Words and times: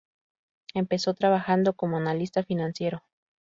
Empezó 0.73 1.13
trabajando 1.13 1.73
como 1.73 1.97
analista 1.97 2.41
financiero. 2.41 3.03